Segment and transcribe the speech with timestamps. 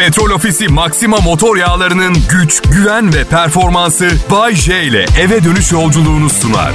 [0.00, 6.30] Petrol Ofisi Maxima motor yağlarının güç, güven ve performansı Bay J ile eve dönüş yolculuğunu
[6.30, 6.72] sunar.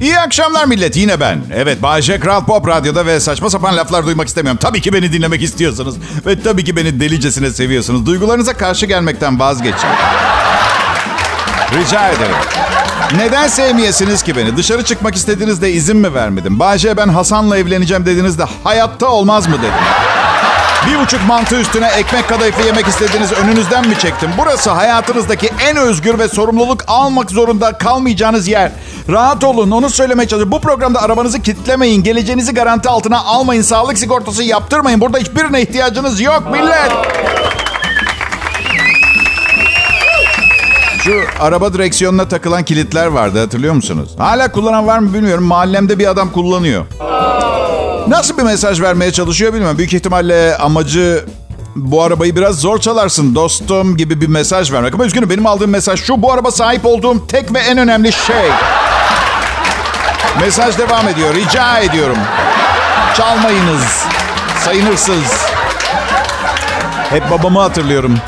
[0.00, 1.44] İyi akşamlar millet yine ben.
[1.54, 4.58] Evet Bayece Kral Pop Radyo'da ve saçma sapan laflar duymak istemiyorum.
[4.62, 5.94] Tabii ki beni dinlemek istiyorsunuz.
[6.26, 8.06] Ve tabii ki beni delicesine seviyorsunuz.
[8.06, 9.88] Duygularınıza karşı gelmekten vazgeçin.
[11.72, 12.36] Rica ederim.
[13.16, 14.56] Neden sevmeyesiniz ki beni?
[14.56, 16.58] Dışarı çıkmak istediğinizde izin mi vermedim?
[16.58, 19.74] Bayce ben Hasan'la evleneceğim dediğinizde hayatta olmaz mı dedim?
[20.86, 24.30] Bir buçuk mantı üstüne ekmek kadayıfı yemek istediğiniz önünüzden mi çektim?
[24.38, 28.72] Burası hayatınızdaki en özgür ve sorumluluk almak zorunda kalmayacağınız yer.
[29.10, 30.52] Rahat olun onu söylemeye çalışıyorum.
[30.52, 32.02] Bu programda arabanızı kilitlemeyin.
[32.02, 33.62] Geleceğinizi garanti altına almayın.
[33.62, 35.00] Sağlık sigortası yaptırmayın.
[35.00, 36.92] Burada hiçbirine ihtiyacınız yok millet.
[41.04, 44.10] Şu araba direksiyonuna takılan kilitler vardı hatırlıyor musunuz?
[44.18, 45.44] Hala kullanan var mı bilmiyorum.
[45.44, 46.86] Mahallemde bir adam kullanıyor.
[48.08, 49.78] Nasıl bir mesaj vermeye çalışıyor bilmiyorum.
[49.78, 51.24] Büyük ihtimalle amacı
[51.76, 54.94] bu arabayı biraz zor çalarsın dostum gibi bir mesaj vermek.
[54.94, 56.22] Ama üzgünüm benim aldığım mesaj şu.
[56.22, 58.50] Bu araba sahip olduğum tek ve en önemli şey.
[60.40, 61.34] Mesaj devam ediyor.
[61.34, 62.18] Rica ediyorum.
[63.16, 64.04] Çalmayınız.
[64.64, 65.46] Sayın hırsız.
[67.10, 68.18] Hep babamı hatırlıyorum.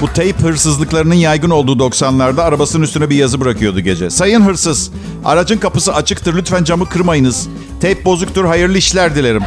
[0.00, 4.10] Bu teyp hırsızlıklarının yaygın olduğu 90'larda arabasının üstüne bir yazı bırakıyordu gece.
[4.10, 4.90] Sayın hırsız,
[5.24, 7.48] aracın kapısı açıktır lütfen camı kırmayınız.
[7.80, 9.42] Teyp bozuktur hayırlı işler dilerim.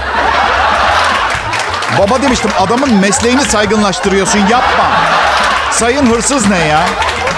[2.00, 4.86] Baba demiştim adamın mesleğini saygınlaştırıyorsun yapma.
[5.72, 6.86] Sayın hırsız ne ya?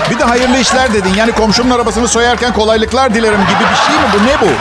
[0.10, 1.14] Bir de hayırlı işler dedin.
[1.18, 4.18] Yani komşumun arabasını soyarken kolaylıklar dilerim gibi bir şey mi bu?
[4.28, 4.54] Ne bu?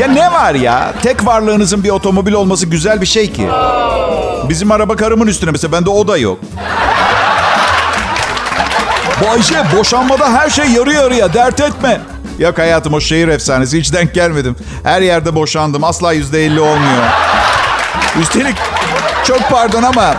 [0.00, 0.92] Ya ne var ya?
[1.02, 3.48] Tek varlığınızın bir otomobil olması güzel bir şey ki.
[4.48, 6.38] Bizim araba karımın üstüne mesela bende o da yok.
[9.26, 12.00] Bayşe boşanmada her şey yarı yarıya dert etme.
[12.38, 14.56] Yok hayatım o şehir efsanesi hiç denk gelmedim.
[14.84, 17.04] Her yerde boşandım asla yüzde elli olmuyor.
[18.22, 18.56] Üstelik
[19.24, 20.14] çok pardon ama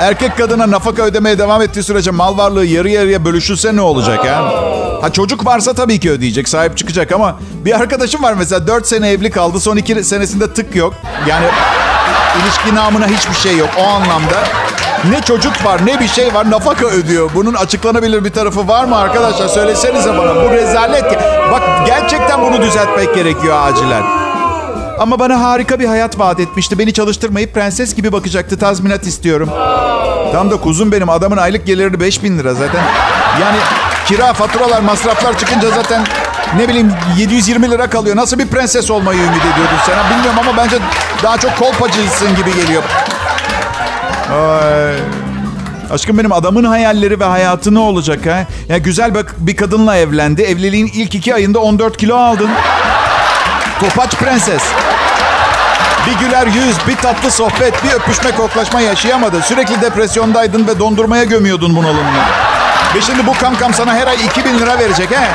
[0.00, 4.52] erkek kadına nafaka ödemeye devam ettiği sürece mal varlığı yarı yarıya bölüşülse ne olacak ha?
[5.02, 9.10] Ha çocuk varsa tabii ki ödeyecek, sahip çıkacak ama bir arkadaşım var mesela 4 sene
[9.10, 9.60] evli kaldı.
[9.60, 10.94] Son 2 senesinde tık yok.
[11.28, 11.46] Yani
[12.42, 14.44] ilişki namına hiçbir şey yok o anlamda.
[15.08, 17.30] Ne çocuk var ne bir şey var nafaka ödüyor.
[17.34, 19.48] Bunun açıklanabilir bir tarafı var mı arkadaşlar?
[19.48, 20.34] Söylesenize bana.
[20.34, 21.04] Bu rezalet.
[21.52, 24.02] Bak gerçekten bunu düzeltmek gerekiyor acilen.
[24.98, 26.78] Ama bana harika bir hayat vaat etmişti.
[26.78, 28.58] Beni çalıştırmayıp prenses gibi bakacaktı.
[28.58, 29.48] Tazminat istiyorum.
[30.32, 31.08] Tam da kuzum benim.
[31.08, 32.82] Adamın aylık geliri 5000 lira zaten.
[33.42, 33.56] Yani
[34.06, 36.04] kira, faturalar, masraflar çıkınca zaten
[36.56, 38.16] ne bileyim 720 lira kalıyor.
[38.16, 39.96] Nasıl bir prenses olmayı ümit ediyordun sen?
[40.10, 40.76] Bilmiyorum ama bence
[41.22, 42.82] daha çok kolpacısın gibi geliyor.
[44.32, 44.94] Ay.
[45.90, 48.46] Aşkım benim adamın hayalleri ve hayatı ne olacak ha?
[48.68, 50.42] Ya güzel bak bir kadınla evlendi.
[50.42, 52.50] Evliliğin ilk iki ayında 14 kilo aldın.
[53.80, 54.62] Topaç prenses.
[56.06, 59.40] Bir güler yüz, bir tatlı sohbet, bir öpüşme koklaşma yaşayamadın.
[59.40, 62.22] Sürekli depresyondaydın ve dondurmaya gömüyordun bunalımını.
[62.94, 65.28] Ve şimdi bu kankam sana her ay 2000 lira verecek he?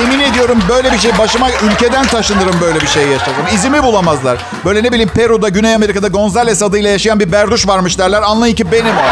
[0.00, 3.34] Yemin ediyorum böyle bir şey başıma ülkeden taşınırım böyle bir şey yaşasam.
[3.54, 4.38] İzimi bulamazlar.
[4.64, 8.22] Böyle ne bileyim Peru'da, Güney Amerika'da Gonzales adıyla yaşayan bir berduş varmış derler.
[8.22, 9.02] Anlayın ki benim o.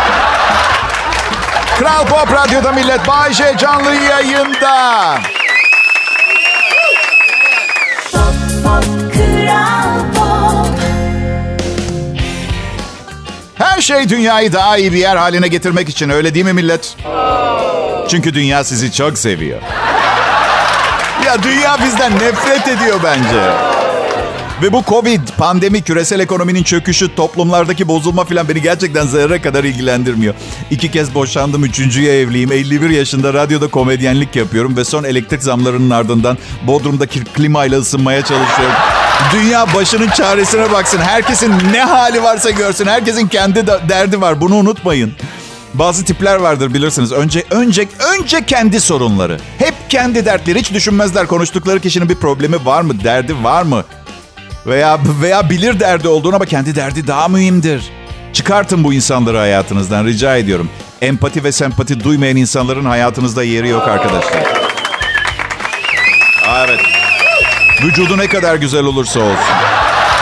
[1.79, 5.19] Kral Pop Radyo'da millet Bayşe canlı yayında.
[13.55, 16.97] Her şey dünyayı daha iyi bir yer haline getirmek için öyle değil mi millet?
[18.09, 19.61] Çünkü dünya sizi çok seviyor.
[21.35, 23.51] Ya dünya bizden nefret ediyor bence.
[24.63, 30.35] Ve bu Covid, pandemi, küresel ekonominin çöküşü, toplumlardaki bozulma falan beni gerçekten zerre kadar ilgilendirmiyor.
[30.71, 32.53] İki kez boşandım, üçüncüye evliyim.
[32.53, 38.77] 51 yaşında radyoda komedyenlik yapıyorum ve son elektrik zamlarının ardından Bodrum'daki klimayla ısınmaya çalışıyorum.
[39.33, 40.99] Dünya başının çaresine baksın.
[40.99, 42.87] Herkesin ne hali varsa görsün.
[42.87, 44.41] Herkesin kendi derdi var.
[44.41, 45.13] Bunu unutmayın.
[45.75, 47.13] Bazı tipler vardır bilirsiniz.
[47.13, 49.39] Önce önce önce kendi sorunları.
[49.59, 50.59] Hep kendi dertleri.
[50.59, 53.85] Hiç düşünmezler konuştukları kişinin bir problemi var mı, derdi var mı?
[54.67, 57.83] Veya veya bilir derdi olduğunu ama kendi derdi daha mühimdir.
[58.33, 60.71] Çıkartın bu insanları hayatınızdan rica ediyorum.
[61.03, 64.43] Empati ve sempati duymayan insanların hayatınızda yeri yok arkadaşlar.
[66.59, 66.81] Evet.
[67.85, 69.55] Vücudu ne kadar güzel olursa olsun.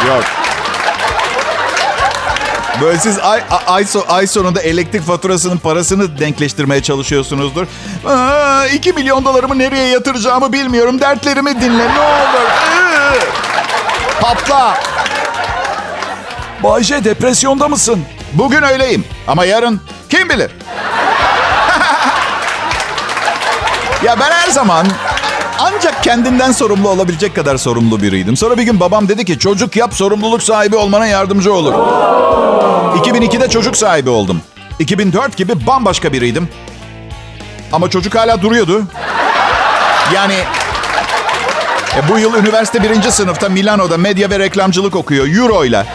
[0.09, 0.42] Yok.
[2.81, 7.67] Böyle siz ay, ay, ay sonunda elektrik faturasının parasını denkleştirmeye çalışıyorsunuzdur.
[8.07, 11.01] Aa, 2 milyon dolarımı nereye yatıracağımı bilmiyorum.
[11.01, 12.49] Dertlerimi dinle ne olur.
[14.21, 14.81] Patla.
[16.63, 18.05] Bayce depresyonda mısın?
[18.33, 20.51] Bugün öyleyim ama yarın kim bilir?
[24.05, 24.87] ya ben her zaman
[25.59, 28.37] ancak kendinden sorumlu olabilecek kadar sorumlu biriydim.
[28.37, 31.75] Sonra bir gün babam dedi ki çocuk yap sorumluluk sahibi olmana yardımcı olur.
[32.97, 34.41] 2002'de çocuk sahibi oldum.
[34.79, 36.49] 2004 gibi bambaşka biriydim.
[37.73, 38.83] Ama çocuk hala duruyordu.
[40.15, 40.35] Yani
[41.97, 45.27] e, bu yıl üniversite birinci sınıfta Milano'da medya ve reklamcılık okuyor.
[45.27, 45.87] Euro ile.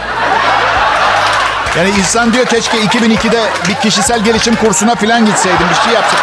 [1.77, 5.69] Yani insan diyor keşke 2002'de bir kişisel gelişim kursuna falan gitseydim.
[5.69, 6.19] Bir şey yapsam.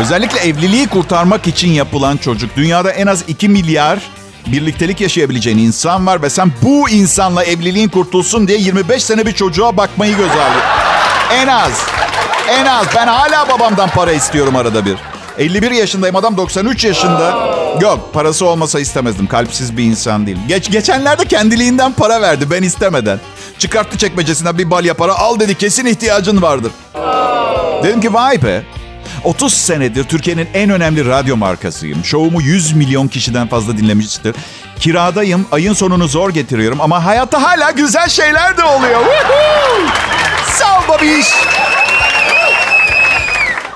[0.00, 2.56] Özellikle evliliği kurtarmak için yapılan çocuk.
[2.56, 3.98] Dünyada en az 2 milyar
[4.46, 9.76] birliktelik yaşayabileceğin insan var ve sen bu insanla evliliğin kurtulsun diye 25 sene bir çocuğa
[9.76, 10.62] bakmayı göz alıyorsun.
[11.32, 11.86] En az.
[12.48, 12.86] En az.
[12.96, 14.96] Ben hala babamdan para istiyorum arada bir.
[15.38, 17.56] 51 yaşındayım adam 93 yaşında.
[17.80, 19.26] Yok parası olmasa istemezdim.
[19.26, 20.38] Kalpsiz bir insan değil.
[20.48, 23.20] Geç, geçenlerde kendiliğinden para verdi ben istemeden.
[23.58, 26.72] Çıkarttı çekmecesinden bir balya para al dedi kesin ihtiyacın vardır.
[27.82, 28.62] Dedim ki vay be.
[29.24, 32.04] 30 senedir Türkiye'nin en önemli radyo markasıyım.
[32.04, 34.36] Şovumu 100 milyon kişiden fazla dinlemiştir.
[34.80, 39.00] Kiradayım, ayın sonunu zor getiriyorum ama hayatta hala güzel şeyler de oluyor.
[40.52, 41.26] Sağ ol babiş.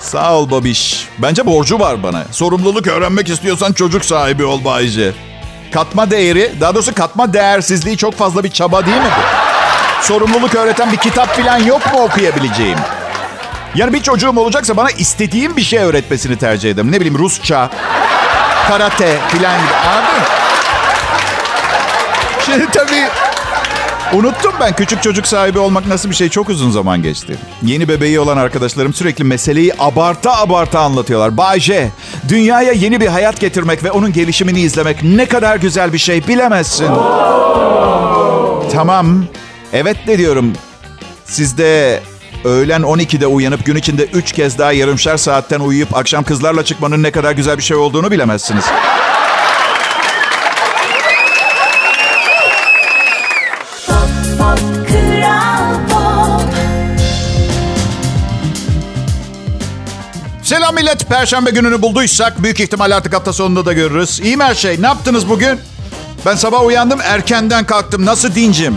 [0.00, 1.06] Sağ ol babiş.
[1.18, 2.24] Bence borcu var bana.
[2.32, 5.12] Sorumluluk öğrenmek istiyorsan çocuk sahibi ol Bayce.
[5.72, 9.10] Katma değeri, daha doğrusu katma değersizliği çok fazla bir çaba değil mi?
[10.02, 12.78] Sorumluluk öğreten bir kitap falan yok mu okuyabileceğim?
[13.74, 16.92] Yani bir çocuğum olacaksa bana istediğim bir şey öğretmesini tercih ederim.
[16.92, 17.70] Ne bileyim Rusça,
[18.68, 19.74] karate filan gibi.
[19.88, 20.22] Anladın?
[22.46, 23.08] Şimdi tabii
[24.12, 27.38] unuttum ben küçük çocuk sahibi olmak nasıl bir şey çok uzun zaman geçti.
[27.62, 31.36] Yeni bebeği olan arkadaşlarım sürekli meseleyi abarta abarta anlatıyorlar.
[31.36, 31.60] Bay
[32.28, 36.88] dünyaya yeni bir hayat getirmek ve onun gelişimini izlemek ne kadar güzel bir şey bilemezsin.
[38.72, 39.24] Tamam,
[39.72, 40.52] evet de diyorum.
[41.24, 42.00] Siz de
[42.44, 47.10] öğlen 12'de uyanıp gün içinde 3 kez daha yarımşar saatten uyuyup akşam kızlarla çıkmanın ne
[47.10, 48.64] kadar güzel bir şey olduğunu bilemezsiniz.
[60.42, 61.08] Selam millet.
[61.08, 64.20] Perşembe gününü bulduysak büyük ihtimal artık hafta sonunda da görürüz.
[64.20, 64.82] İyi mi her şey?
[64.82, 65.60] Ne yaptınız bugün?
[66.26, 68.06] Ben sabah uyandım erkenden kalktım.
[68.06, 68.76] Nasıl dincim?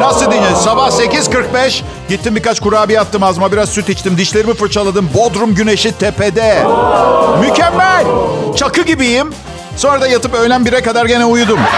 [0.00, 0.56] Nasıl dincim?
[0.56, 4.18] Sabah 8.45 gittim birkaç kurabiye attım ağzıma biraz süt içtim.
[4.18, 5.10] Dişlerimi fırçaladım.
[5.14, 6.66] Bodrum güneşi tepede.
[7.40, 8.06] Mükemmel.
[8.56, 9.34] Çakı gibiyim.
[9.76, 11.60] Sonra da yatıp öğlen 1'e kadar gene uyudum.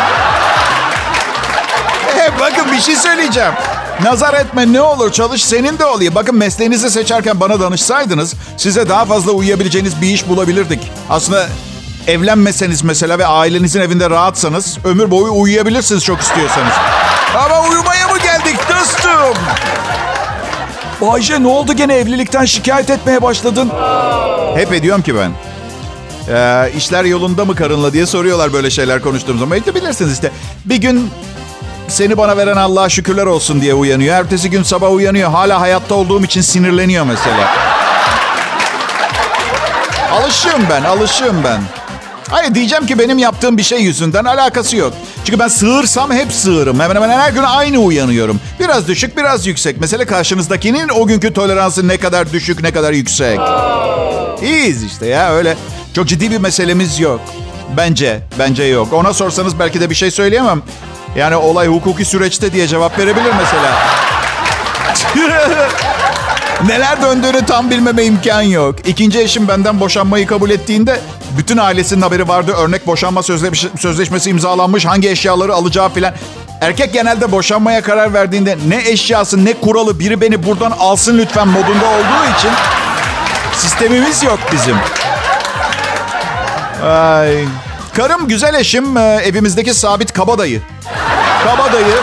[2.19, 3.53] E, bakın bir şey söyleyeceğim.
[4.03, 6.15] Nazar etme ne olur çalış senin de oluyor.
[6.15, 10.93] Bakın mesleğinizi seçerken bana danışsaydınız size daha fazla uyuyabileceğiniz bir iş bulabilirdik.
[11.11, 11.49] Aslında
[12.07, 16.73] evlenmeseniz mesela ve ailenizin evinde rahatsanız ömür boyu uyuyabilirsiniz çok istiyorsanız.
[17.45, 19.35] Ama uyumaya mı geldik dostum?
[21.01, 23.73] Bayce ne oldu gene evlilikten şikayet etmeye başladın?
[24.57, 25.31] Hep ediyorum ki ben.
[26.29, 29.59] Ee, işler yolunda mı karınla diye soruyorlar böyle şeyler konuştuğum zaman.
[29.59, 30.33] İşte bilirsiniz işte
[30.65, 31.11] bir gün
[31.89, 34.17] seni bana veren Allah'a şükürler olsun diye uyanıyor.
[34.17, 35.31] Ertesi gün sabah uyanıyor.
[35.31, 37.55] Hala hayatta olduğum için sinirleniyor mesela.
[40.13, 41.63] Alışığım ben, alışığım ben.
[42.33, 44.93] Hayır diyeceğim ki benim yaptığım bir şey yüzünden alakası yok.
[45.25, 46.81] Çünkü ben sığırsam hep sığırım.
[46.81, 48.41] Hemen hemen her gün aynı uyanıyorum.
[48.61, 49.81] Biraz düşük, biraz yüksek.
[49.81, 53.41] Mesela karşınızdakinin o günkü toleransı ne kadar düşük, ne kadar yüksek.
[54.43, 55.57] İyiyiz işte ya öyle.
[55.95, 57.21] Çok ciddi bir meselemiz yok.
[57.77, 58.93] Bence, bence yok.
[58.93, 60.63] Ona sorsanız belki de bir şey söyleyemem.
[61.17, 63.79] Yani olay hukuki süreçte diye cevap verebilir mesela.
[66.67, 68.75] Neler döndüğünü tam bilmeme imkan yok.
[68.89, 71.01] İkinci eşim benden boşanmayı kabul ettiğinde
[71.39, 72.53] bütün ailesinin haberi vardı.
[72.53, 74.87] Örnek boşanma sözleş sözleşmesi imzalanmış.
[74.87, 76.15] Hangi eşyaları alacağı filan.
[76.61, 81.87] Erkek genelde boşanmaya karar verdiğinde ne eşyası ne kuralı biri beni buradan alsın lütfen modunda
[81.87, 82.51] olduğu için
[83.57, 84.77] sistemimiz yok bizim.
[86.85, 87.45] Ay.
[87.97, 90.63] Karım güzel eşim evimizdeki sabit kabadayı.
[91.45, 91.95] Kabadayı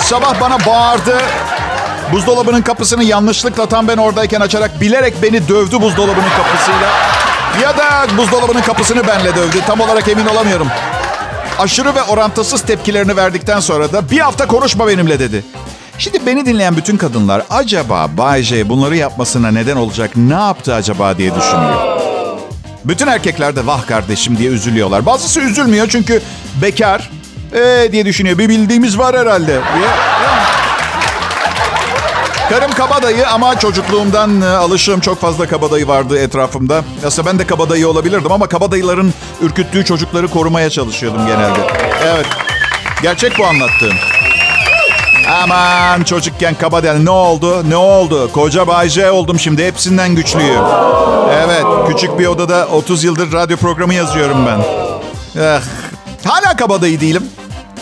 [0.00, 1.18] sabah bana bağırdı.
[2.12, 6.88] Buzdolabının kapısını yanlışlıkla tam ben oradayken açarak bilerek beni dövdü buzdolabının kapısıyla.
[7.62, 9.58] Ya da buzdolabının kapısını benle dövdü.
[9.66, 10.68] Tam olarak emin olamıyorum.
[11.58, 15.44] Aşırı ve orantısız tepkilerini verdikten sonra da bir hafta konuşma benimle dedi.
[15.98, 21.18] Şimdi beni dinleyen bütün kadınlar acaba Bay J bunları yapmasına neden olacak ne yaptı acaba
[21.18, 21.98] diye düşünüyor.
[22.84, 25.06] Bütün erkekler de vah kardeşim diye üzülüyorlar.
[25.06, 26.22] Bazısı üzülmüyor çünkü
[26.62, 27.10] bekar
[27.54, 28.38] ee, diye düşünüyor.
[28.38, 29.88] Bir bildiğimiz var herhalde diye.
[32.54, 35.00] Karım kabadayı ama çocukluğumdan e, alışığım.
[35.00, 36.84] Çok fazla kabadayı vardı etrafımda.
[37.06, 41.58] Aslında ben de kabadayı olabilirdim ama kabadayıların ürküttüğü çocukları korumaya çalışıyordum genelde.
[42.04, 42.26] Evet.
[43.02, 43.94] Gerçek bu anlattığım.
[45.42, 47.70] Aman çocukken kabadayı ne oldu?
[47.70, 48.32] Ne oldu?
[48.32, 49.66] Koca Bay J oldum şimdi.
[49.66, 50.64] Hepsinden güçlüyüm.
[51.44, 51.64] Evet.
[51.88, 54.58] Küçük bir odada 30 yıldır radyo programı yazıyorum ben.
[55.42, 55.60] Eh,
[56.24, 57.22] hala kabadayı değilim.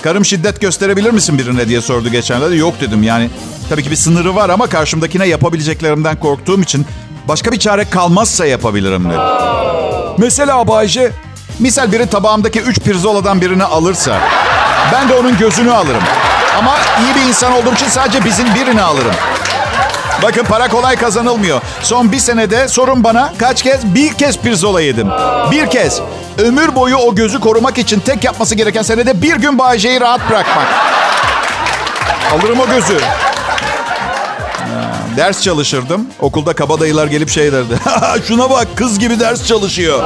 [0.03, 2.55] Karım şiddet gösterebilir misin birine diye sordu geçenlerde.
[2.55, 3.31] Yok dedim yani.
[3.69, 6.87] Tabii ki bir sınırı var ama karşımdakine yapabileceklerimden korktuğum için
[7.29, 9.21] başka bir çare kalmazsa yapabilirim dedim.
[10.19, 11.13] Mesela Bayce,
[11.59, 14.21] misal biri tabağımdaki 3 pirzoladan birini alırsa
[14.93, 16.03] ben de onun gözünü alırım.
[16.59, 19.15] Ama iyi bir insan olduğum için sadece bizim birini alırım.
[20.23, 21.61] Bakın para kolay kazanılmıyor.
[21.83, 23.95] Son bir senede sorun bana kaç kez?
[23.95, 25.09] Bir kez pirzola yedim.
[25.51, 26.01] Bir kez.
[26.39, 30.67] Ömür boyu o gözü korumak için tek yapması gereken senede bir gün Bayece'yi rahat bırakmak.
[32.33, 32.99] Alırım o gözü.
[35.17, 36.07] Ders çalışırdım.
[36.21, 37.75] Okulda kabadayılar gelip şey derdi.
[38.29, 40.03] Şuna bak kız gibi ders çalışıyor.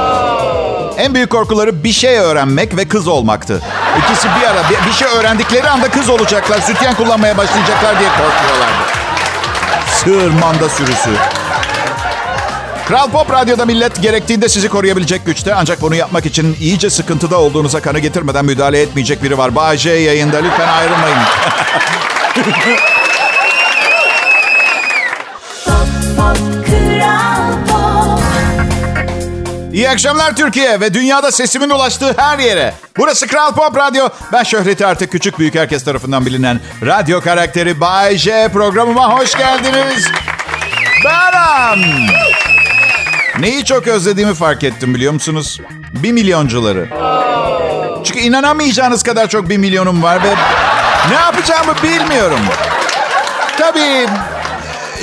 [0.97, 3.61] En büyük korkuları bir şey öğrenmek ve kız olmaktı.
[3.97, 6.61] İkisi bir ara bir, bir şey öğrendikleri anda kız olacaklar.
[6.61, 9.06] Sütyen kullanmaya başlayacaklar diye korkuyorlardı.
[10.03, 11.09] Sığır manda sürüsü.
[12.87, 15.55] Kral Pop Radyo'da millet gerektiğinde sizi koruyabilecek güçte.
[15.55, 19.75] Ancak bunu yapmak için iyice sıkıntıda olduğunuza kanı getirmeden müdahale etmeyecek biri var.
[19.75, 21.17] J yayında lütfen ayrılmayın.
[29.87, 32.73] İyi akşamlar Türkiye ve dünyada sesimin ulaştığı her yere.
[32.97, 34.09] Burası Kral Pop Radyo.
[34.33, 40.07] Ben şöhreti artık küçük büyük herkes tarafından bilinen radyo karakteri Bay J programıma hoş geldiniz.
[41.05, 42.07] Benim.
[43.39, 45.61] Neyi çok özlediğimi fark ettim biliyor musunuz?
[45.93, 46.89] Bir milyoncuları.
[48.03, 50.35] Çünkü inanamayacağınız kadar çok bir milyonum var ve
[51.09, 52.39] ne yapacağımı bilmiyorum.
[53.59, 54.07] Tabii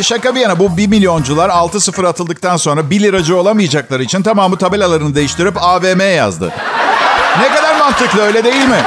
[0.02, 5.14] şaka bir yana bu 1 milyoncular 6-0 atıldıktan sonra 1 liracı olamayacakları için tamamı tabelalarını
[5.14, 6.52] değiştirip AVM yazdı.
[7.40, 8.82] Ne kadar mantıklı öyle değil mi?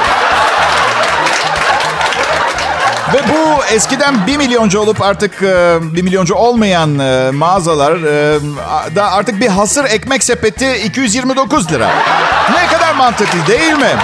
[3.14, 8.40] Ve bu eskiden 1 milyoncu olup artık 1 milyoncu olmayan e, mağazalar e,
[8.96, 11.90] da artık bir hasır ekmek sepeti 229 lira.
[12.54, 13.96] Ne kadar mantıklı değil mi?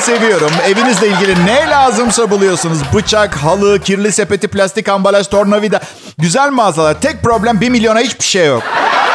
[0.00, 0.50] Seviyorum.
[0.66, 2.78] Evinizle ilgili ne lazımsa buluyorsunuz.
[2.94, 5.80] Bıçak, halı, kirli sepeti, plastik ambalaj, tornavida.
[6.18, 7.00] Güzel mağazalar.
[7.00, 8.62] Tek problem 1 milyona hiçbir şey yok.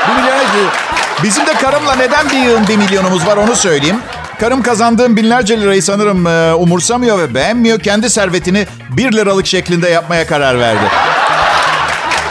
[0.10, 4.00] 1 milyona hiçbir Bizim de karımla neden bir yığın 1 milyonumuz var onu söyleyeyim.
[4.40, 7.80] Karım kazandığım binlerce lirayı sanırım e, umursamıyor ve beğenmiyor.
[7.80, 10.86] Kendi servetini 1 liralık şeklinde yapmaya karar verdi.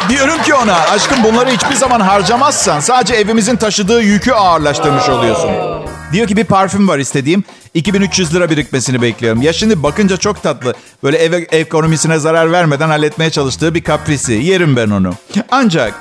[0.08, 5.50] Diyorum ki ona aşkım bunları hiçbir zaman harcamazsan sadece evimizin taşıdığı yükü ağırlaştırmış oluyorsun.
[6.12, 7.44] Diyor ki bir parfüm var istediğim.
[7.74, 9.42] 2300 lira birikmesini bekliyorum.
[9.42, 10.74] Ya şimdi bakınca çok tatlı.
[11.02, 14.32] Böyle ev ekonomisine zarar vermeden halletmeye çalıştığı bir kaprisi.
[14.32, 15.14] Yerim ben onu.
[15.50, 15.94] Ancak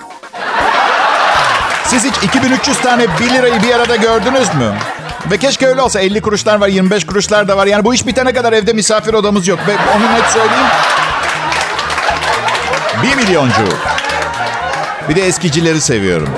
[1.86, 4.74] siz hiç 2300 tane 1 lirayı bir arada gördünüz mü?
[5.32, 7.68] Ve keşke öyle olsa 50 kuruşlar var 25 kuruşlar da var.
[7.68, 9.60] Yani bu iş bitene kadar evde misafir odamız yok.
[9.68, 10.68] Ve onu net söyleyeyim.
[13.04, 13.91] 1 milyoncu.
[15.10, 16.30] Bir de eskicileri seviyorum.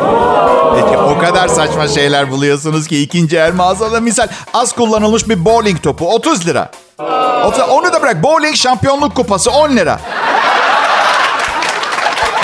[0.75, 5.83] Peki, o kadar saçma şeyler buluyorsunuz ki ikinci el mağazada misal az kullanılmış bir bowling
[5.83, 6.71] topu 30 lira.
[7.69, 9.99] Onu da bırak bowling şampiyonluk kupası 10 lira.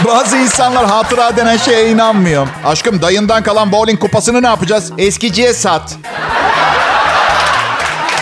[0.05, 2.47] Bazı insanlar hatıra denen şeye inanmıyor.
[2.65, 4.91] Aşkım dayından kalan bowling kupasını ne yapacağız?
[4.97, 5.95] Eskiciye sat.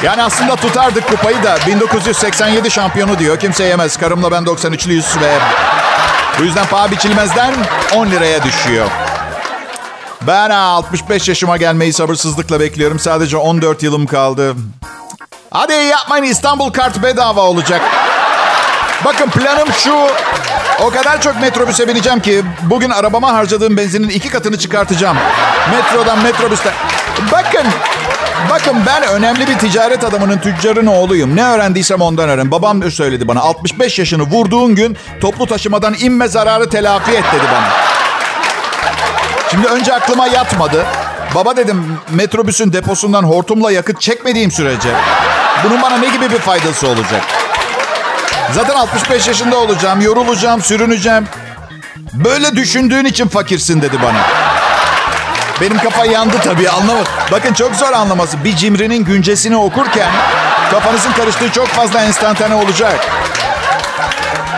[0.04, 3.39] Yani aslında tutardık kupayı da 1987 şampiyonu diyor.
[3.39, 3.98] Kimse yemez.
[3.98, 5.34] Karımla ben 93'lüyüz ve
[6.39, 7.53] bu yüzden paha biçilmezden
[7.96, 8.88] 10 liraya düşüyor.
[10.22, 13.00] Ben 65 yaşıma gelmeyi sabırsızlıkla bekliyorum.
[13.00, 14.56] Sadece 14 yılım kaldı.
[15.51, 17.82] Hadi yapmayın İstanbul kart bedava olacak.
[19.06, 19.96] Bakın planım şu.
[20.81, 25.17] O kadar çok metrobüse bineceğim ki bugün arabama harcadığım benzinin iki katını çıkartacağım.
[25.72, 26.69] Metrodan metrobüste.
[27.31, 27.63] Bakın
[28.50, 31.36] Bakın ben önemli bir ticaret adamının tüccarın oğluyum.
[31.36, 32.51] Ne öğrendiysem ondan öğren.
[32.51, 33.41] Babam söyledi bana.
[33.41, 37.67] 65 yaşını vurduğun gün toplu taşımadan inme zararı telafi et dedi bana.
[39.51, 40.86] Şimdi önce aklıma yatmadı.
[41.36, 44.89] Baba dedim metrobüsün deposundan hortumla yakıt çekmediğim sürece
[45.63, 47.47] bunun bana ne gibi bir faydası olacak?
[48.54, 51.27] Zaten 65 yaşında olacağım, yorulacağım, sürüneceğim.
[52.13, 54.22] Böyle düşündüğün için fakirsin dedi bana.
[55.62, 57.13] Benim kafa yandı tabii anlamadım.
[57.32, 58.44] Bakın çok zor anlaması.
[58.44, 60.12] Bir cimrinin güncesini okurken
[60.72, 63.08] kafanızın karıştığı çok fazla enstantane olacak.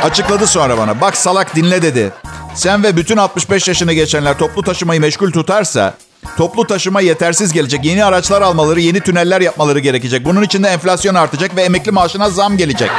[0.03, 1.01] Açıkladı sonra bana.
[1.01, 2.11] Bak salak dinle dedi.
[2.55, 5.93] Sen ve bütün 65 yaşını geçenler toplu taşımayı meşgul tutarsa
[6.37, 7.85] toplu taşıma yetersiz gelecek.
[7.85, 10.25] Yeni araçlar almaları, yeni tüneller yapmaları gerekecek.
[10.25, 12.91] Bunun için de enflasyon artacak ve emekli maaşına zam gelecek.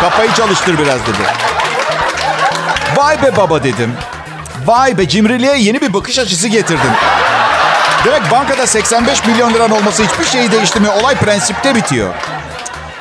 [0.00, 1.22] Kafayı çalıştır biraz dedi.
[2.96, 3.92] Vay be baba dedim.
[4.66, 6.90] Vay be cimriliğe yeni bir bakış açısı getirdin.
[8.04, 10.94] Demek bankada 85 milyon liran olması hiçbir şeyi değiştirmiyor.
[10.94, 12.14] Olay prensipte bitiyor.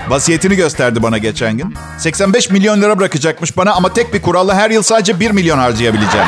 [0.08, 1.76] Vasiyetini gösterdi bana geçen gün.
[1.98, 6.28] 85 milyon lira bırakacakmış bana ama tek bir kuralla her yıl sadece 1 milyon harcayabileceğim.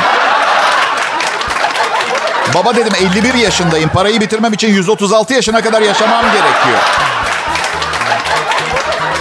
[2.54, 3.88] Baba dedim 51 yaşındayım.
[3.88, 6.78] Parayı bitirmem için 136 yaşına kadar yaşamam gerekiyor.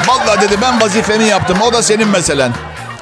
[0.07, 1.57] Vallahi dedi ben vazifemi yaptım.
[1.61, 2.51] O da senin meselen.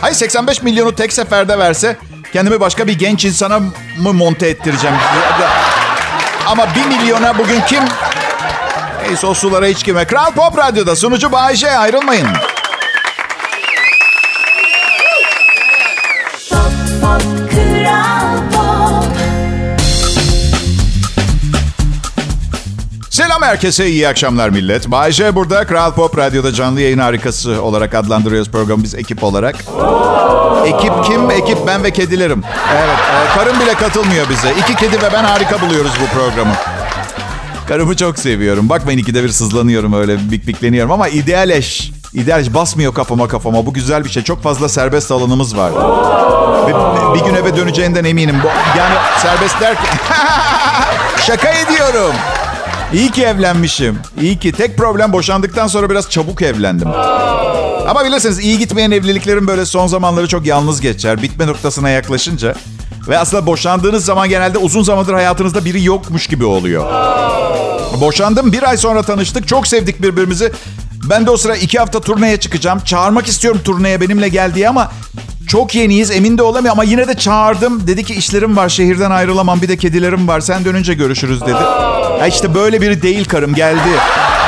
[0.02, 1.98] Hayır 85 milyonu tek seferde verse
[2.34, 3.60] kendimi başka bir genç insana
[3.98, 4.96] mı monte ettireceğim?
[6.48, 7.84] Ama bir milyona bugün kim...
[9.08, 10.06] Neyse o sulara hiç kime.
[10.06, 12.28] Kral Pop Radyo'da sunucu Bayece ayrılmayın.
[23.50, 24.92] Herkese, iyi akşamlar millet.
[24.92, 29.56] Bayece burada, Kral Pop Radyo'da canlı yayın harikası olarak adlandırıyoruz programı biz ekip olarak.
[30.66, 31.32] Ekip kim?
[31.32, 32.44] Ekip ben ve kedilerim.
[32.74, 34.54] Evet, e, karım bile katılmıyor bize.
[34.60, 36.54] İki kedi ve ben harika buluyoruz bu programı.
[37.68, 38.70] Karımı çok seviyorum.
[38.70, 41.92] Bakmayın ikide bir sızlanıyorum öyle bik bikleniyorum ama ideal eş.
[42.14, 43.66] İdeal eş basmıyor kafama kafama.
[43.66, 44.24] Bu güzel bir şey.
[44.24, 45.72] Çok fazla serbest alanımız var.
[46.68, 46.74] Ve
[47.16, 48.36] bir gün eve döneceğinden eminim.
[48.78, 49.98] Yani serbest derken...
[51.26, 52.16] Şaka ediyorum.
[52.94, 54.00] İyi ki evlenmişim.
[54.22, 54.52] İyi ki.
[54.52, 56.88] Tek problem boşandıktan sonra biraz çabuk evlendim.
[57.88, 61.22] Ama bilirsiniz iyi gitmeyen evliliklerin böyle son zamanları çok yalnız geçer.
[61.22, 62.56] Bitme noktasına yaklaşınca.
[63.08, 66.86] Ve aslında boşandığınız zaman genelde uzun zamandır hayatınızda biri yokmuş gibi oluyor.
[68.02, 68.54] Boşandım.
[68.54, 69.48] Bir ay sonra tanıştık.
[69.48, 70.52] Çok sevdik birbirimizi.
[71.10, 72.80] Ben de o sıra iki hafta turneye çıkacağım.
[72.80, 74.92] Çağırmak istiyorum turneye benimle gel diye ama
[75.50, 77.88] çok yeniyiz emin de olamıyorum ama yine de çağırdım.
[77.88, 81.62] Dedi ki işlerim var şehirden ayrılamam bir de kedilerim var sen dönünce görüşürüz dedi.
[82.20, 83.90] Ya işte böyle biri değil karım geldi.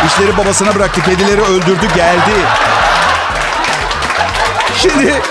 [0.07, 2.31] İşleri babasına bıraktı kedileri öldürdü geldi.
[4.77, 5.13] Şimdi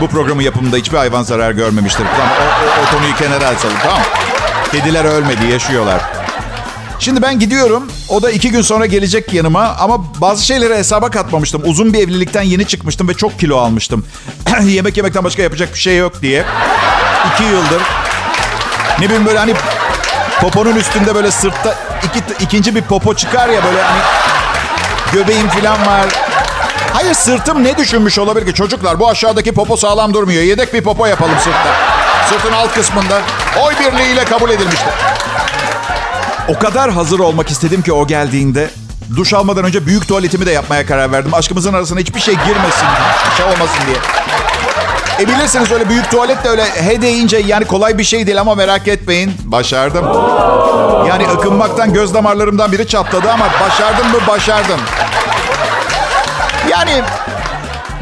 [0.00, 2.04] bu programın yapımında hiçbir hayvan zarar görmemiştir.
[2.16, 4.00] Tamam, o, o, o konuyu kenara atalım tamam
[4.72, 6.19] Kediler ölmedi yaşıyorlar.
[7.00, 7.92] Şimdi ben gidiyorum.
[8.08, 9.76] O da iki gün sonra gelecek yanıma.
[9.80, 11.62] Ama bazı şeyleri hesaba katmamıştım.
[11.64, 14.06] Uzun bir evlilikten yeni çıkmıştım ve çok kilo almıştım.
[14.64, 16.44] Yemek yemekten başka yapacak bir şey yok diye.
[17.34, 17.82] İki yıldır.
[18.98, 19.54] Ne bileyim böyle hani
[20.40, 24.00] poponun üstünde böyle sırtta iki, ikinci bir popo çıkar ya böyle hani
[25.12, 26.06] göbeğim falan var.
[26.92, 28.54] Hayır sırtım ne düşünmüş olabilir ki?
[28.54, 30.42] Çocuklar bu aşağıdaki popo sağlam durmuyor.
[30.42, 31.76] Yedek bir popo yapalım sırtta.
[32.28, 33.20] Sırtın alt kısmında.
[33.62, 34.88] Oy birliğiyle kabul edilmişti.
[36.50, 38.70] O kadar hazır olmak istedim ki o geldiğinde
[39.16, 41.34] duş almadan önce büyük tuvaletimi de yapmaya karar verdim.
[41.34, 42.86] Aşkımızın arasına hiçbir şey girmesin,
[43.36, 43.96] şey olmasın diye.
[45.20, 48.54] E bilirsiniz öyle büyük tuvalet de öyle he deyince yani kolay bir şey değil ama
[48.54, 49.32] merak etmeyin.
[49.44, 50.04] Başardım.
[51.08, 54.80] Yani ıkınmaktan göz damarlarımdan biri çatladı ama başardım mı başardım.
[56.70, 57.02] Yani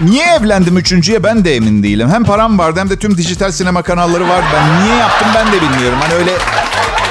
[0.01, 2.11] niye evlendim üçüncüye ben de emin değilim.
[2.11, 4.47] Hem param vardı hem de tüm dijital sinema kanalları vardı.
[4.55, 5.99] Ben niye yaptım ben de bilmiyorum.
[6.03, 6.33] Hani öyle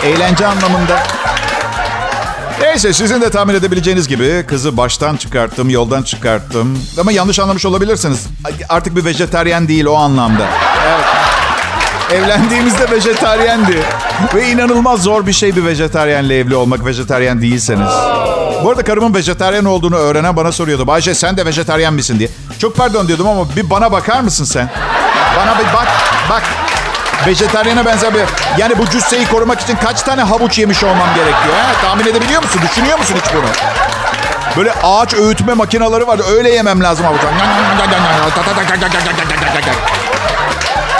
[0.03, 1.03] eğlence anlamında.
[2.61, 6.79] Neyse sizin de tahmin edebileceğiniz gibi kızı baştan çıkarttım, yoldan çıkarttım.
[6.99, 8.27] Ama yanlış anlamış olabilirsiniz.
[8.69, 10.45] Artık bir vejeteryen değil o anlamda.
[10.87, 11.05] Evet.
[12.11, 13.83] Evlendiğimizde vejeteryendi.
[14.35, 17.89] Ve inanılmaz zor bir şey bir vejeteryenle evli olmak, vejeteryen değilseniz.
[18.63, 20.87] Bu arada karımın vejeteryen olduğunu öğrenen bana soruyordu.
[20.87, 22.29] Bayce sen de vejeteryen misin diye.
[22.59, 24.69] Çok pardon diyordum ama bir bana bakar mısın sen?
[25.37, 25.87] Bana bir bak,
[26.29, 26.43] bak.
[27.25, 28.21] Vejetaryene benzer bir...
[28.57, 31.55] Yani bu cüsseyi korumak için kaç tane havuç yemiş olmam gerekiyor?
[31.55, 31.81] He?
[31.81, 32.61] Tahmin edebiliyor musun?
[32.69, 33.45] Düşünüyor musun hiç bunu?
[34.57, 36.23] Böyle ağaç öğütme makineleri vardı.
[36.37, 37.21] Öyle yemem lazım havuç.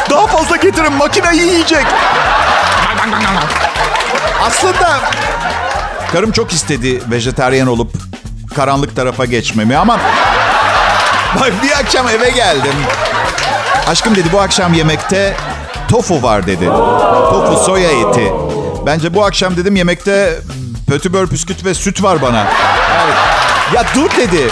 [0.10, 1.86] Daha fazla getirin makineyi yiyecek.
[4.48, 5.00] Aslında
[6.12, 7.92] karım çok istedi vejetaryen olup
[8.56, 10.00] karanlık tarafa geçmemi ama
[11.40, 12.74] bak bir akşam eve geldim.
[13.90, 15.34] Aşkım dedi bu akşam yemekte
[15.88, 16.65] tofu var dedi.
[17.32, 18.34] Tofu soya eti.
[18.86, 20.39] Bence bu akşam dedim yemekte
[20.88, 22.47] pötibör püsküt ve süt var bana.
[23.06, 23.15] Evet.
[23.73, 24.50] Ya dur dedi.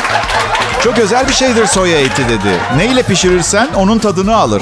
[0.84, 2.60] Çok özel bir şeydir soya eti dedi.
[2.78, 4.62] Neyle pişirirsen onun tadını alır.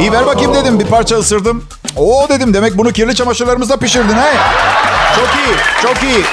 [0.00, 0.80] İyi ver bakayım dedim.
[0.80, 1.64] Bir parça ısırdım.
[1.96, 4.32] Oo dedim demek bunu kirli çamaşırlarımızda pişirdin he.
[5.16, 6.24] Çok iyi, çok iyi.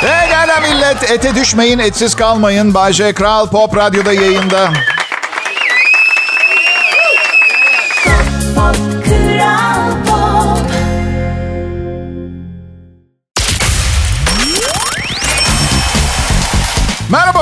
[0.00, 1.10] Pekala millet.
[1.10, 2.74] Ete düşmeyin, etsiz kalmayın.
[2.74, 4.70] Bayce Kral Pop Radyo'da yayında.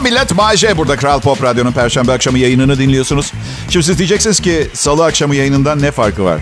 [0.01, 0.39] Millet.
[0.39, 3.33] Bayce burada Kral Pop Radyo'nun Perşembe akşamı yayınını dinliyorsunuz.
[3.69, 6.41] Şimdi siz diyeceksiniz ki Salı akşamı yayınından ne farkı var?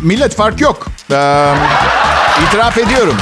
[0.00, 0.86] Millet fark yok.
[1.10, 1.54] Ee,
[2.46, 3.14] itiraf ediyorum.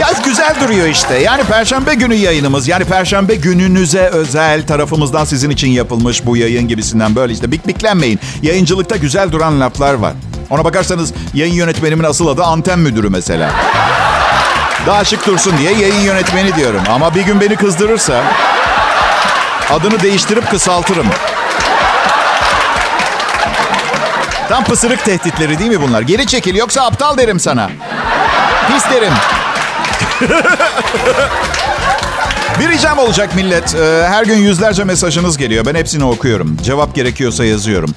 [0.00, 1.14] Yaz güzel duruyor işte.
[1.14, 2.68] Yani perşembe günü yayınımız.
[2.68, 8.20] Yani perşembe gününüze özel tarafımızdan sizin için yapılmış bu yayın gibisinden böyle işte bik biklenmeyin.
[8.42, 10.12] Yayıncılıkta güzel duran laflar var.
[10.50, 13.50] Ona bakarsanız yayın yönetmenimin asıl adı anten müdürü mesela.
[14.86, 16.80] Daha şık dursun diye yayın yönetmeni diyorum.
[16.90, 18.22] Ama bir gün beni kızdırırsa
[19.70, 21.06] adını değiştirip kısaltırım.
[24.48, 26.02] Tam pısırık tehditleri değil mi bunlar?
[26.02, 27.70] Geri çekil yoksa aptal derim sana.
[28.72, 29.12] Pis derim.
[32.60, 33.74] Bir ricam olacak millet.
[33.74, 35.66] Ee, Her gün yüzlerce mesajınız geliyor.
[35.66, 36.56] Ben hepsini okuyorum.
[36.64, 37.94] Cevap gerekiyorsa yazıyorum.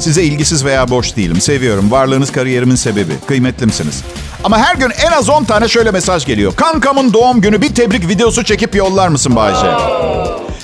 [0.00, 1.40] Size ilgisiz veya boş değilim.
[1.40, 1.90] Seviyorum.
[1.90, 3.12] Varlığınız kariyerimin sebebi.
[3.28, 4.02] Kıymetlimsiniz.
[4.44, 6.56] Ama her gün en az 10 tane şöyle mesaj geliyor.
[6.56, 9.66] Kankamın doğum günü bir tebrik videosu çekip yollar mısın Bayce?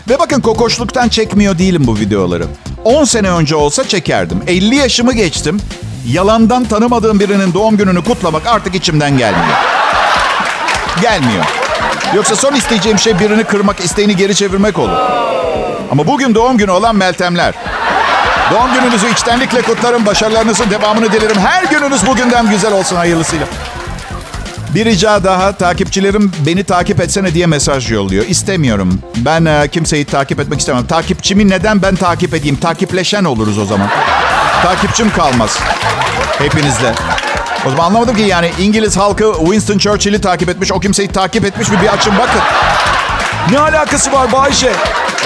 [0.09, 2.47] Ve bakın kokoşluktan çekmiyor değilim bu videoları.
[2.85, 4.43] 10 sene önce olsa çekerdim.
[4.47, 5.61] 50 yaşımı geçtim.
[6.07, 9.57] Yalandan tanımadığım birinin doğum gününü kutlamak artık içimden gelmiyor.
[11.03, 11.45] Gelmiyor.
[12.15, 14.99] Yoksa son isteyeceğim şey birini kırmak, isteğini geri çevirmek olur.
[15.91, 17.55] Ama bugün doğum günü olan Meltemler.
[18.51, 20.07] Doğum gününüzü içtenlikle kutlarım.
[20.07, 21.39] Başarılarınızın devamını dilerim.
[21.39, 23.47] Her gününüz bugünden güzel olsun hayırlısıyla.
[24.75, 28.25] Bir rica daha takipçilerim beni takip etsene diye mesaj yolluyor.
[28.27, 29.01] İstemiyorum.
[29.17, 30.87] Ben e, kimseyi takip etmek istemem.
[30.87, 32.57] Takipçimi neden ben takip edeyim?
[32.57, 33.89] Takipleşen oluruz o zaman.
[34.63, 35.59] Takipçim kalmaz.
[36.39, 36.95] Hepinizle.
[37.67, 40.73] O zaman anlamadım ki yani İngiliz halkı Winston Churchill'i takip etmiş.
[40.73, 42.41] O kimseyi takip etmiş mi bir açın bakın.
[43.51, 44.73] Ne alakası var Bayşe?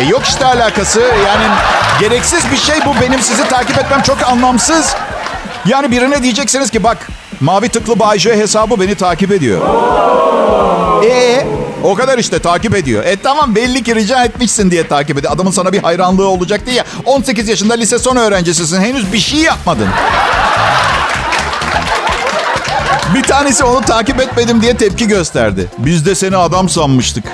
[0.01, 1.01] E yok işte alakası.
[1.01, 1.45] Yani
[2.01, 3.01] gereksiz bir şey bu.
[3.01, 4.95] Benim sizi takip etmem çok anlamsız.
[5.67, 7.09] Yani birine diyeceksiniz ki bak
[7.41, 9.61] mavi tıklı Bayşe hesabı beni takip ediyor.
[11.05, 11.47] E
[11.85, 13.05] o kadar işte takip ediyor.
[13.05, 15.33] E tamam belli ki rica etmişsin diye takip ediyor.
[15.33, 16.85] Adamın sana bir hayranlığı olacak diye.
[17.05, 18.81] 18 yaşında lise son öğrencisisin.
[18.81, 19.89] Henüz bir şey yapmadın.
[23.15, 25.69] Bir tanesi onu takip etmedim diye tepki gösterdi.
[25.79, 27.25] Biz de seni adam sanmıştık.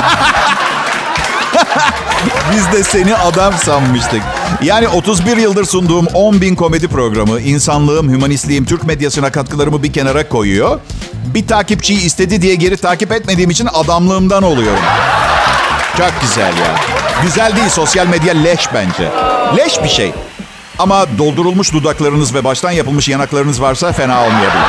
[2.52, 4.22] Biz de seni adam sanmıştık.
[4.62, 10.28] Yani 31 yıldır sunduğum 10 bin komedi programı, insanlığım, hümanistliğim, Türk medyasına katkılarımı bir kenara
[10.28, 10.80] koyuyor.
[11.34, 14.82] Bir takipçiyi istedi diye geri takip etmediğim için adamlığımdan oluyorum.
[15.98, 16.74] Çok güzel ya.
[17.22, 19.08] Güzel değil, sosyal medya leş bence.
[19.56, 20.12] Leş bir şey.
[20.78, 24.62] Ama doldurulmuş dudaklarınız ve baştan yapılmış yanaklarınız varsa fena olmayabilir.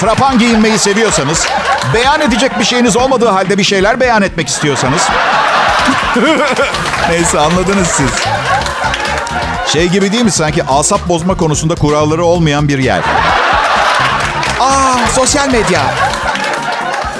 [0.00, 1.46] Frapan giyinmeyi seviyorsanız,
[1.94, 5.08] beyan edecek bir şeyiniz olmadığı halde bir şeyler beyan etmek istiyorsanız...
[7.10, 8.10] Neyse anladınız siz.
[9.66, 13.00] Şey gibi değil mi sanki asap bozma konusunda kuralları olmayan bir yer.
[14.60, 15.80] Aa sosyal medya.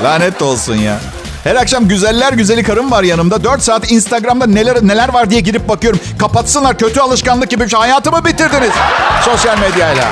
[0.04, 0.98] Lanet olsun ya.
[1.44, 3.44] Her akşam güzeller güzeli karım var yanımda.
[3.44, 6.00] 4 saat Instagram'da neler neler var diye girip bakıyorum.
[6.18, 7.80] Kapatsınlar kötü alışkanlık gibi bir şey.
[7.80, 8.72] Hayatımı bitirdiniz.
[9.24, 10.04] Sosyal medyayla.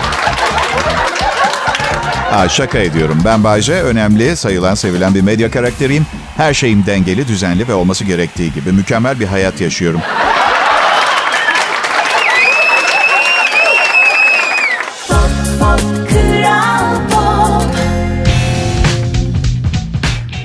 [2.31, 3.19] Ha, şaka ediyorum.
[3.25, 3.83] Ben Bayce.
[3.83, 6.07] Önemli, sayılan, sevilen bir medya karakteriyim.
[6.37, 8.73] Her şeyim dengeli, düzenli ve olması gerektiği gibi.
[8.73, 10.01] Mükemmel bir hayat yaşıyorum.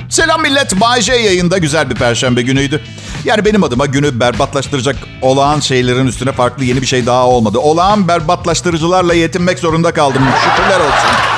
[0.09, 0.81] Selam millet.
[0.81, 2.81] Bay J yayında güzel bir perşembe günüydü.
[3.25, 7.59] Yani benim adıma günü berbatlaştıracak olağan şeylerin üstüne farklı yeni bir şey daha olmadı.
[7.59, 10.21] Olağan berbatlaştırıcılarla yetinmek zorunda kaldım.
[10.43, 11.34] Şükürler olsun.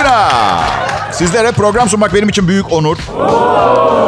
[0.00, 0.64] Ha.
[1.12, 2.96] Sizlere program sunmak benim için büyük onur.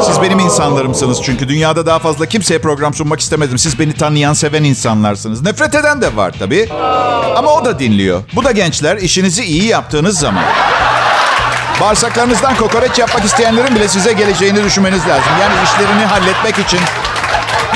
[0.06, 3.58] Siz benim insanlarımsınız çünkü dünyada daha fazla kimseye program sunmak istemedim.
[3.58, 5.42] Siz beni tanıyan, seven insanlarsınız.
[5.42, 6.68] Nefret eden de var tabii.
[7.36, 8.22] Ama o da dinliyor.
[8.34, 10.44] Bu da gençler işinizi iyi yaptığınız zaman.
[11.80, 15.32] Bağırsaklarınızdan kokoreç yapmak isteyenlerin bile size geleceğini düşünmeniz lazım.
[15.40, 16.80] Yani işlerini halletmek için.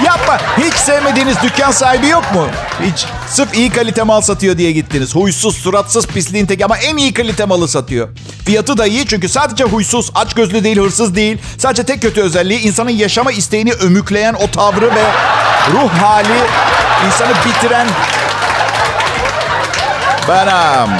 [0.04, 0.38] Yapma.
[0.58, 2.46] Hiç sevmediğiniz dükkan sahibi yok mu?
[2.82, 3.06] Hiç.
[3.28, 5.14] Sırf iyi kalite mal satıyor diye gittiniz.
[5.14, 8.08] Huysuz, suratsız, pisliğin teki ama en iyi kalite malı satıyor.
[8.44, 11.38] Fiyatı da iyi çünkü sadece huysuz, açgözlü değil, hırsız değil.
[11.58, 15.04] Sadece tek kötü özelliği insanın yaşama isteğini ömükleyen o tavrı ve
[15.72, 16.38] ruh hali
[17.06, 17.86] insanı bitiren...
[20.28, 20.90] Benam.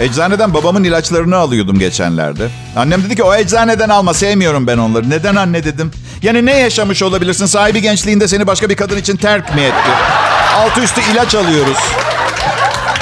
[0.00, 2.48] Eczaneden babamın ilaçlarını alıyordum geçenlerde.
[2.76, 5.10] Annem dedi ki o eczaneden alma sevmiyorum ben onları.
[5.10, 5.90] Neden anne dedim.
[6.22, 7.46] Yani ne yaşamış olabilirsin?
[7.46, 9.90] Sahibi gençliğinde seni başka bir kadın için terk mi etti?
[10.56, 11.78] Altı üstü ilaç alıyoruz.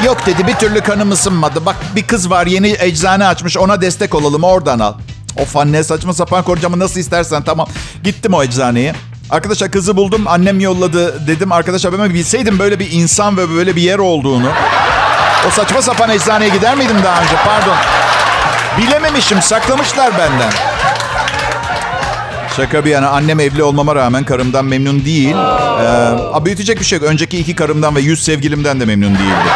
[0.04, 1.66] Yok dedi bir türlü kanım ısınmadı.
[1.66, 4.94] Bak bir kız var yeni eczane açmış ona destek olalım oradan al.
[5.36, 7.68] Of anne saçma sapan korcamı nasıl istersen tamam.
[8.04, 8.94] Gittim o eczaneye.
[9.30, 11.52] Arkadaşlar kızı buldum annem yolladı dedim.
[11.52, 14.48] Arkadaşlar ben bilseydim böyle bir insan ve böyle bir yer olduğunu.
[15.48, 17.34] O saçma sapan eczaneye gider miydim daha önce?
[17.44, 17.76] Pardon.
[18.78, 19.42] Bilememişim.
[19.42, 20.69] Saklamışlar benden.
[22.56, 25.36] Şaka bir yana annem evli olmama rağmen karımdan memnun değil.
[25.36, 27.08] Ee, büyütecek bir şey yok.
[27.08, 29.50] Önceki iki karımdan ve yüz sevgilimden de memnun değildi.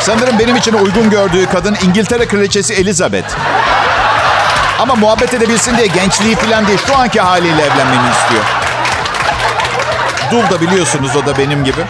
[0.00, 3.28] Sanırım benim için uygun gördüğü kadın İngiltere Kraliçesi Elizabeth.
[4.78, 8.44] Ama muhabbet edebilsin diye gençliği falan değil şu anki haliyle evlenmemi istiyor.
[10.32, 11.80] Dul da biliyorsunuz o da benim gibi.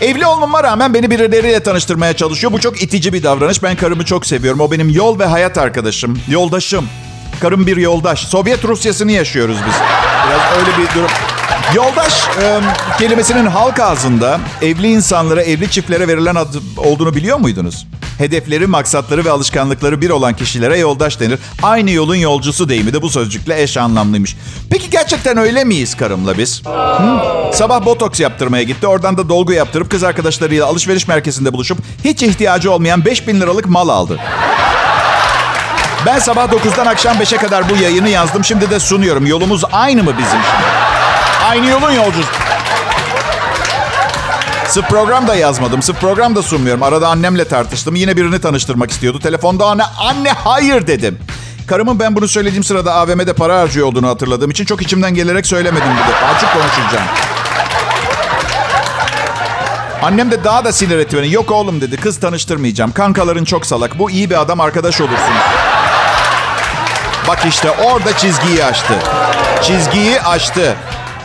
[0.00, 2.52] Evli olmama rağmen beni birileriyle tanıştırmaya çalışıyor.
[2.52, 3.62] Bu çok itici bir davranış.
[3.62, 4.60] Ben karımı çok seviyorum.
[4.60, 6.20] O benim yol ve hayat arkadaşım.
[6.28, 6.88] Yoldaşım.
[7.42, 8.26] Karım bir yoldaş.
[8.26, 9.74] Sovyet Rusyası'nı yaşıyoruz biz.
[10.28, 11.10] Biraz öyle bir durum.
[11.74, 12.60] Yoldaş e,
[12.98, 17.86] kelimesinin halk ağzında evli insanlara, evli çiftlere verilen adı olduğunu biliyor muydunuz?
[18.18, 21.38] Hedefleri, maksatları ve alışkanlıkları bir olan kişilere yoldaş denir.
[21.62, 24.36] Aynı yolun yolcusu deyimi de bu sözcükle eş anlamlıymış.
[24.70, 26.62] Peki gerçekten öyle miyiz karımla biz?
[26.66, 27.20] Hı?
[27.54, 28.86] Sabah botoks yaptırmaya gitti.
[28.86, 33.88] Oradan da dolgu yaptırıp kız arkadaşlarıyla alışveriş merkezinde buluşup hiç ihtiyacı olmayan 5000 liralık mal
[33.88, 34.20] aldı.
[36.06, 38.44] Ben sabah 9'dan akşam 5'e kadar bu yayını yazdım.
[38.44, 39.26] Şimdi de sunuyorum.
[39.26, 40.64] Yolumuz aynı mı bizim şimdi?
[41.48, 42.28] Aynı yolun yolcusu.
[44.68, 45.82] Sırf program da yazmadım.
[45.82, 46.82] Sırf program da sunmuyorum.
[46.82, 47.94] Arada annemle tartıştım.
[47.94, 49.18] Yine birini tanıştırmak istiyordu.
[49.18, 51.18] Telefonda anne, anne hayır dedim.
[51.66, 55.88] Karımın ben bunu söylediğim sırada AVM'de para harcıyor olduğunu hatırladığım için çok içimden gelerek söylemedim
[55.88, 56.16] bir de.
[56.34, 57.06] Açık konuşacağım.
[60.02, 61.32] Annem de daha da sinir etti beni.
[61.32, 61.96] Yok oğlum dedi.
[61.96, 62.92] Kız tanıştırmayacağım.
[62.92, 63.98] Kankaların çok salak.
[63.98, 65.34] Bu iyi bir adam arkadaş olursun.
[67.32, 68.94] Bak işte orada çizgiyi aştı.
[69.62, 70.76] Çizgiyi aştı.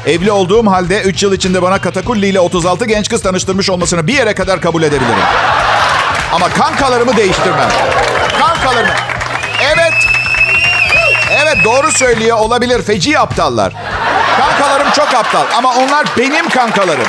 [0.05, 4.13] Evli olduğum halde 3 yıl içinde bana Katakulli ile 36 genç kız tanıştırmış olmasını bir
[4.13, 5.25] yere kadar kabul edebilirim.
[6.33, 7.69] Ama kankalarımı değiştirmem.
[8.39, 8.93] Kankalarımı.
[9.61, 9.93] Evet.
[11.31, 12.83] Evet doğru söylüyor olabilir.
[12.83, 13.73] Feci aptallar.
[14.37, 17.07] Kankalarım çok aptal ama onlar benim kankalarım.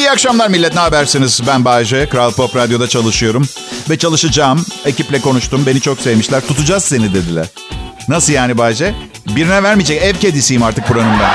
[0.00, 0.74] İyi akşamlar millet.
[0.74, 1.40] Ne habersiniz?
[1.46, 2.08] Ben Bayece.
[2.08, 3.48] Kral Pop Radyo'da çalışıyorum.
[3.90, 4.66] Ve çalışacağım.
[4.84, 5.66] Ekiple konuştum.
[5.66, 6.40] Beni çok sevmişler.
[6.40, 7.46] Tutacağız seni dediler.
[8.08, 8.94] Nasıl yani Bayece?
[9.26, 10.02] Birine vermeyecek.
[10.02, 11.30] Ev kedisiyim artık buranın ben.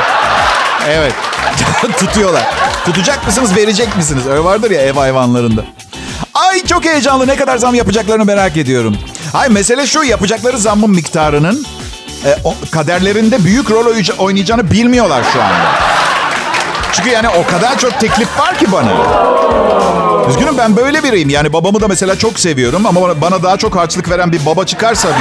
[0.90, 1.14] Evet.
[2.00, 2.44] Tutuyorlar.
[2.86, 4.28] Tutacak mısınız, verecek misiniz?
[4.28, 5.66] Öyle vardır ya ev hayvanlarında.
[6.34, 7.28] Ay çok heyecanlı.
[7.28, 8.98] Ne kadar zam yapacaklarını merak ediyorum.
[9.34, 10.04] Ay mesele şu.
[10.04, 11.66] Yapacakları zammın miktarının
[12.26, 15.95] e, o, kaderlerinde büyük rol oy- oynayacağını bilmiyorlar şu anda.
[16.96, 18.92] Çünkü yani o kadar çok teklif var ki bana.
[20.30, 21.30] Üzgünüm ben böyle biriyim.
[21.30, 25.08] Yani babamı da mesela çok seviyorum ama bana- daha çok harçlık veren bir baba çıkarsa
[25.08, 25.18] gün.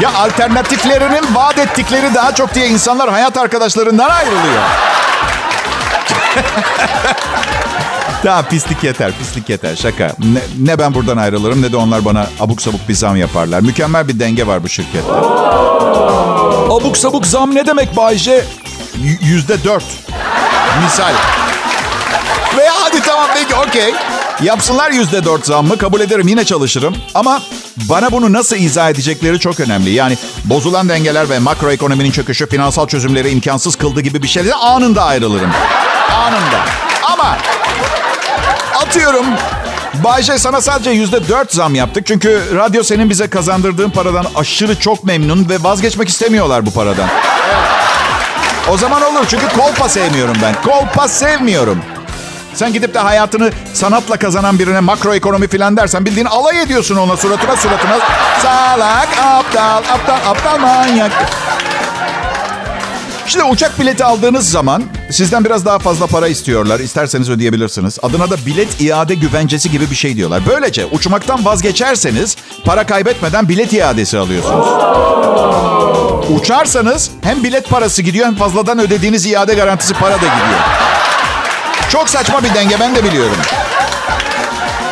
[0.00, 4.62] Ya alternatiflerinin vaat ettikleri daha çok diye insanlar hayat arkadaşlarından ayrılıyor.
[8.22, 9.76] Tamam pislik yeter, pislik yeter.
[9.76, 10.04] Şaka.
[10.18, 10.40] Ne,
[10.72, 13.60] ne ben buradan ayrılırım ne de onlar bana abuk sabuk bir zam yaparlar.
[13.60, 15.12] Mükemmel bir denge var bu şirkette.
[16.70, 18.44] Abuk sabuk zam ne demek Bayce?
[19.20, 19.84] Yüzde dört.
[20.84, 21.12] Misal.
[22.56, 23.94] Veya hadi tamam peki okey.
[24.42, 26.96] Yapsınlar yüzde dört zammı kabul ederim yine çalışırım.
[27.14, 27.42] Ama
[27.76, 29.90] bana bunu nasıl izah edecekleri çok önemli.
[29.90, 35.50] Yani bozulan dengeler ve makroekonominin çöküşü finansal çözümleri imkansız kıldı gibi bir şeyle anında ayrılırım.
[36.12, 36.64] Anında.
[37.12, 37.38] Ama
[38.74, 39.26] atıyorum
[40.04, 42.06] Bayce sana sadece yüzde dört zam yaptık.
[42.06, 47.08] Çünkü radyo senin bize kazandırdığın paradan aşırı çok memnun ve vazgeçmek istemiyorlar bu paradan.
[48.70, 50.54] O zaman olur çünkü kolpa sevmiyorum ben.
[50.62, 51.78] Kolpa sevmiyorum.
[52.54, 57.56] Sen gidip de hayatını sanatla kazanan birine makroekonomi filan dersen bildiğin alay ediyorsun ona suratına
[57.56, 57.98] suratına.
[58.42, 61.12] Salak, aptal, aptal, aptal manyak.
[63.26, 66.80] Şimdi uçak bileti aldığınız zaman sizden biraz daha fazla para istiyorlar.
[66.80, 67.98] İsterseniz ödeyebilirsiniz.
[68.02, 70.42] Adına da bilet iade güvencesi gibi bir şey diyorlar.
[70.46, 74.66] Böylece uçmaktan vazgeçerseniz para kaybetmeden bilet iadesi alıyorsunuz.
[76.40, 80.60] Uçarsanız hem bilet parası gidiyor hem fazladan ödediğiniz iade garantisi para da gidiyor.
[81.88, 83.36] Çok saçma bir denge ben de biliyorum.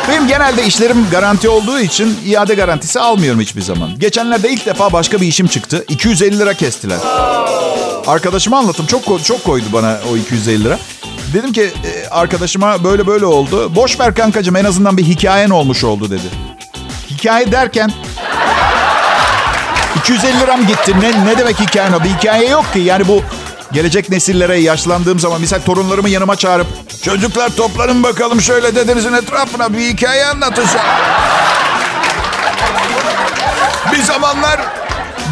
[0.09, 3.99] Benim genelde işlerim garanti olduğu için iade garantisi almıyorum hiçbir zaman.
[3.99, 5.85] Geçenlerde ilk defa başka bir işim çıktı.
[5.89, 6.97] 250 lira kestiler.
[8.07, 8.85] Arkadaşıma anlattım.
[8.85, 10.79] Çok çok koydu bana o 250 lira.
[11.33, 13.75] Dedim ki e, arkadaşıma böyle böyle oldu.
[13.75, 16.27] Boş ver kankacığım en azından bir hikayen olmuş oldu dedi.
[17.09, 17.91] Hikaye derken
[19.99, 20.95] 250 liram gitti.
[21.01, 22.03] Ne, ne demek hikayen o?
[22.03, 22.79] Bir hikaye yok ki.
[22.79, 23.21] Yani bu
[23.73, 26.67] gelecek nesillere yaşlandığım zaman misal torunlarımı yanıma çağırıp
[27.03, 30.87] çocuklar toplanın bakalım şöyle dedenizin etrafına bir hikaye anlatacağım.
[33.93, 34.61] bir zamanlar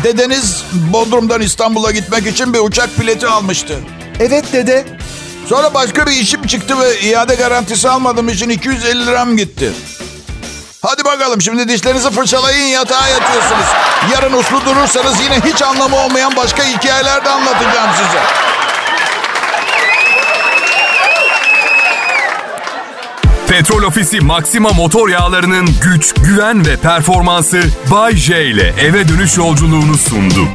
[0.03, 3.79] dedeniz Bodrum'dan İstanbul'a gitmek için bir uçak bileti almıştı.
[4.19, 4.85] Evet dede.
[5.47, 9.71] Sonra başka bir işim çıktı ve iade garantisi almadığım için 250 liram gitti.
[10.81, 13.65] Hadi bakalım şimdi dişlerinizi fırçalayın yatağa yatıyorsunuz.
[14.13, 18.21] Yarın uslu durursanız yine hiç anlamı olmayan başka hikayeler de anlatacağım size.
[23.47, 29.97] Petrol Ofisi Maxima motor yağlarının güç, güven ve performansı Bay J ile eve dönüş yolculuğunu
[29.97, 30.47] sundu.